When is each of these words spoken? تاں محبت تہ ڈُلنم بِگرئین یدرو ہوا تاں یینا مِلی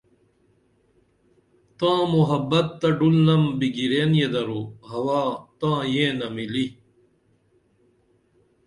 تاں 1.77 2.01
محبت 2.15 2.67
تہ 2.79 2.89
ڈُلنم 2.97 3.43
بِگرئین 3.59 4.11
یدرو 4.21 4.61
ہوا 4.89 5.21
تاں 5.59 5.79
یینا 5.93 6.27
مِلی 6.35 6.67